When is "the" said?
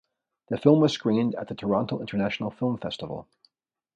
0.49-0.57, 1.47-1.53